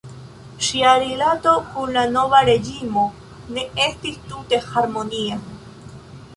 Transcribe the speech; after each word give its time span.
Ŝia 0.67 0.93
rilato 1.03 1.53
kun 1.73 1.91
la 1.99 2.07
nova 2.15 2.41
reĝimo 2.49 3.05
ne 3.57 3.69
estis 3.87 4.21
tute 4.33 4.63
harmonia. 4.73 5.39